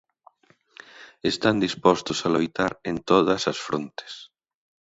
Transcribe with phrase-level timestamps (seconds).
[1.31, 4.13] Están dispostos a loitar en todas as frontes.